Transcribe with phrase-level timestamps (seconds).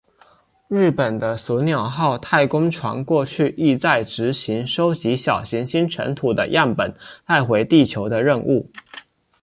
[0.67, 6.91] 日本的隼鸟号太空船过去亦在执行收集小行星尘土的样本
[7.23, 8.67] 带回地球的任务。